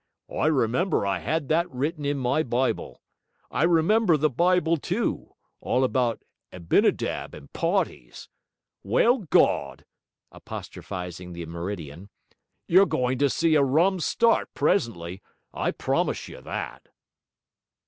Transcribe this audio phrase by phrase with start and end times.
[0.35, 3.03] 'I remember I had that written in my Bible.
[3.51, 8.27] I remember the Bible too, all about Abinadab and parties.
[8.81, 9.85] Well, Gawd!'
[10.31, 12.09] apostrophising the meridian,
[12.67, 15.21] 'you're goin' to see a rum start presently,
[15.53, 16.89] I promise you that!'